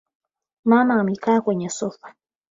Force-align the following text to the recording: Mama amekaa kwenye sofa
Mama 0.65 0.99
amekaa 0.99 1.41
kwenye 1.41 1.69
sofa 1.69 2.13